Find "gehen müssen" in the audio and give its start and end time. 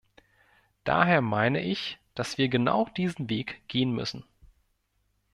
3.67-4.23